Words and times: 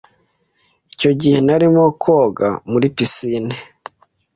Icyo 0.93 1.11
gihe 1.19 1.37
narimo 1.47 1.83
koga 2.03 2.49
muri 2.71 2.87
pisine. 2.95 3.55